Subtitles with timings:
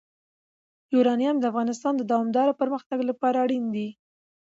[0.93, 3.87] یورانیم د افغانستان د دوامداره پرمختګ لپاره اړین دي.